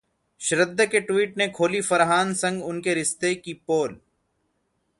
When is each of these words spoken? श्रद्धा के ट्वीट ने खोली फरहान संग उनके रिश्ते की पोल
श्रद्धा 0.41 0.85
के 0.85 0.99
ट्वीट 0.99 1.37
ने 1.37 1.47
खोली 1.47 1.81
फरहान 1.81 2.33
संग 2.33 2.63
उनके 2.63 2.93
रिश्ते 2.93 3.33
की 3.35 3.53
पोल 3.67 3.97